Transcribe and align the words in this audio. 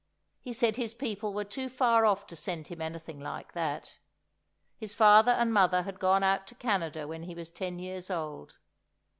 He 0.39 0.51
said 0.51 0.77
his 0.77 0.95
people 0.95 1.31
were 1.31 1.43
too 1.43 1.69
far 1.69 2.07
off 2.07 2.25
to 2.25 2.35
send 2.35 2.69
him 2.69 2.81
anything 2.81 3.19
like 3.19 3.51
that: 3.53 3.99
his 4.75 4.95
father 4.95 5.33
and 5.33 5.53
mother 5.53 5.83
had 5.83 5.99
gone 5.99 6.23
out 6.23 6.47
to 6.47 6.55
Canada 6.55 7.07
when 7.07 7.21
he 7.25 7.35
was 7.35 7.51
ten 7.51 7.77
years 7.77 8.09
old. 8.09 8.57